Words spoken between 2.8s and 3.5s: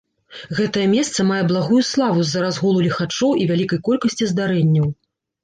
ліхачоў і